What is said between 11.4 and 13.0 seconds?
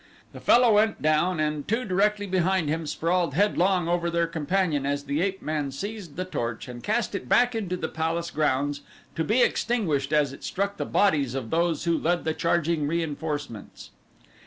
those who led the charging